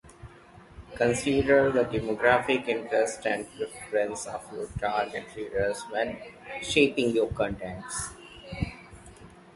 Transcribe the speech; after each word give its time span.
Consider 0.95 1.71
the 1.71 1.83
demographics, 1.85 2.67
interests, 2.67 3.23
and 3.23 3.45
preferences 3.55 4.25
of 4.25 4.41
your 4.51 4.65
target 4.79 5.25
readers 5.35 5.83
when 5.91 6.17
shaping 6.63 7.11
your 7.11 7.31
content. 7.33 7.85